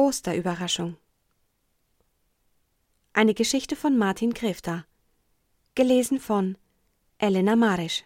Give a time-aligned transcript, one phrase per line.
[0.00, 0.96] Osterüberraschung.
[3.12, 4.86] Eine Geschichte von Martin Krefter
[5.74, 6.56] Gelesen von
[7.18, 8.04] Elena Marisch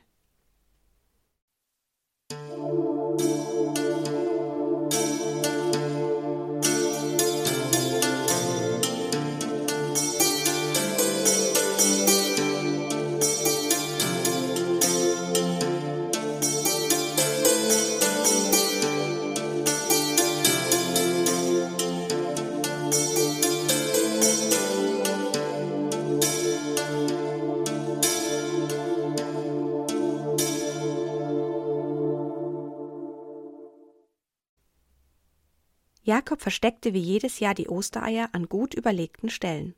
[36.05, 39.75] Jakob versteckte wie jedes Jahr die Ostereier an gut überlegten Stellen.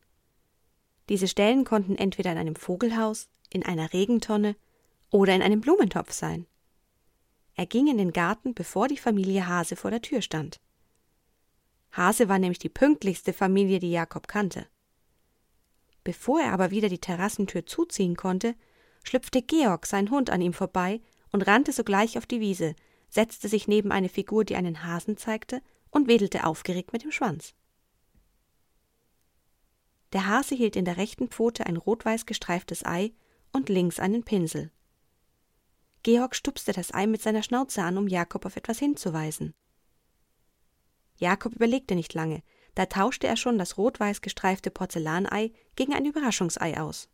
[1.08, 4.56] Diese Stellen konnten entweder in einem Vogelhaus, in einer Regentonne
[5.10, 6.46] oder in einem Blumentopf sein.
[7.54, 10.60] Er ging in den Garten, bevor die Familie Hase vor der Tür stand.
[11.92, 14.66] Hase war nämlich die pünktlichste Familie, die Jakob kannte.
[16.02, 18.56] Bevor er aber wieder die Terrassentür zuziehen konnte,
[19.04, 21.00] schlüpfte Georg, sein Hund, an ihm vorbei
[21.30, 22.74] und rannte sogleich auf die Wiese,
[23.08, 27.54] setzte sich neben eine Figur, die einen Hasen zeigte, und wedelte aufgeregt mit dem Schwanz.
[30.12, 33.12] Der Hase hielt in der rechten Pfote ein rot-weiß gestreiftes Ei
[33.52, 34.70] und links einen Pinsel.
[36.02, 39.54] Georg stupste das Ei mit seiner Schnauze an, um Jakob auf etwas hinzuweisen.
[41.16, 42.42] Jakob überlegte nicht lange,
[42.74, 47.08] da tauschte er schon das rot-weiß gestreifte Porzellanei gegen ein Überraschungsei aus.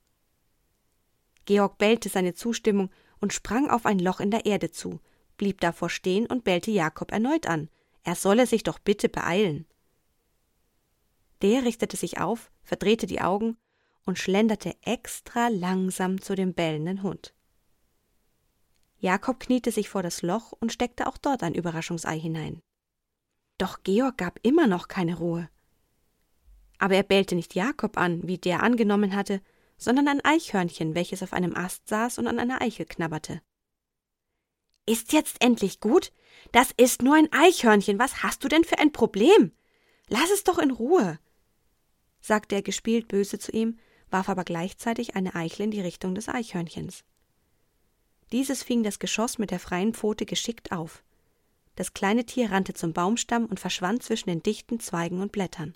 [1.45, 5.01] Georg bellte seine Zustimmung und sprang auf ein Loch in der Erde zu,
[5.37, 7.71] blieb davor stehen und bellte Jakob erneut an,
[8.03, 9.67] er solle sich doch bitte beeilen.
[11.43, 13.57] Der richtete sich auf, verdrehte die Augen
[14.05, 17.35] und schlenderte extra langsam zu dem bellenden Hund.
[18.99, 22.63] Jakob kniete sich vor das Loch und steckte auch dort ein Überraschungsei hinein.
[23.59, 25.49] Doch Georg gab immer noch keine Ruhe.
[26.79, 29.41] Aber er bellte nicht Jakob an, wie der angenommen hatte,
[29.77, 33.43] sondern ein Eichhörnchen, welches auf einem Ast saß und an einer Eichel knabberte.
[34.87, 36.13] Ist jetzt endlich gut?
[36.51, 37.99] Das ist nur ein Eichhörnchen.
[37.99, 39.53] Was hast du denn für ein Problem?
[40.09, 41.19] Lass es doch in Ruhe,
[42.21, 43.79] sagte er gespielt böse zu ihm,
[44.11, 47.05] warf aber gleichzeitig eine Eichel in die Richtung des Eichhörnchens.
[48.31, 51.03] Dieses fing das Geschoss mit der freien Pfote geschickt auf.
[51.77, 55.75] Das kleine Tier rannte zum Baumstamm und verschwand zwischen den dichten Zweigen und Blättern.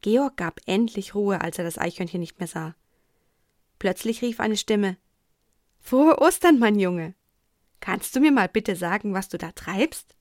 [0.00, 2.74] Georg gab endlich Ruhe, als er das Eichhörnchen nicht mehr sah.
[3.78, 4.96] Plötzlich rief eine Stimme
[5.78, 7.14] Frohe Ostern, mein Junge.
[7.80, 10.14] Kannst du mir mal bitte sagen, was du da treibst?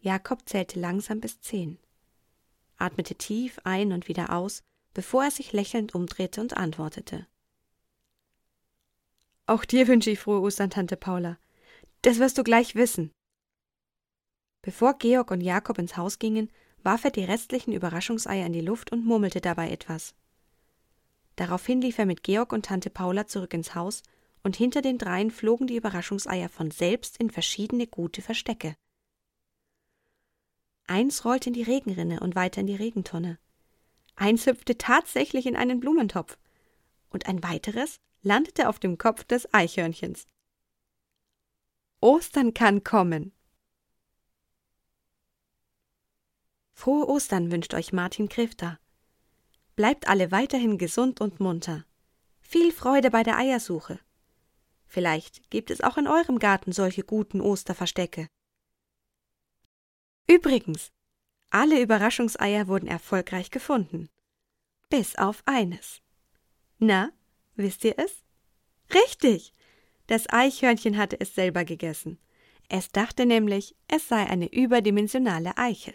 [0.00, 1.78] Jakob zählte langsam bis zehn,
[2.76, 7.26] atmete tief ein und wieder aus, bevor er sich lächelnd umdrehte und antwortete.
[9.46, 11.38] Auch dir wünsche ich frohe Ostern, Tante Paula.
[12.02, 13.12] Das wirst du gleich wissen.
[14.62, 16.50] Bevor Georg und Jakob ins Haus gingen,
[16.82, 20.14] warf er die restlichen Überraschungseier in die Luft und murmelte dabei etwas.
[21.36, 24.02] Daraufhin lief er mit Georg und Tante Paula zurück ins Haus
[24.44, 28.76] und hinter den dreien flogen die Überraschungseier von selbst in verschiedene gute Verstecke.
[30.86, 33.38] Eins rollte in die Regenrinne und weiter in die Regentonne.
[34.16, 36.38] Eins hüpfte tatsächlich in einen Blumentopf.
[37.08, 40.26] Und ein weiteres landete auf dem Kopf des Eichhörnchens.
[42.00, 43.32] Ostern kann kommen.
[46.74, 48.78] Frohe Ostern wünscht euch Martin Krifter.
[49.74, 51.86] Bleibt alle weiterhin gesund und munter.
[52.40, 54.00] Viel Freude bei der Eiersuche.
[54.94, 58.28] Vielleicht gibt es auch in eurem Garten solche guten Osterverstecke.
[60.28, 60.92] Übrigens,
[61.50, 64.08] alle Überraschungseier wurden erfolgreich gefunden.
[64.90, 66.00] Bis auf eines.
[66.78, 67.10] Na,
[67.56, 68.22] wisst ihr es?
[68.94, 69.52] Richtig!
[70.06, 72.20] Das Eichhörnchen hatte es selber gegessen.
[72.68, 75.94] Es dachte nämlich, es sei eine überdimensionale Eichel.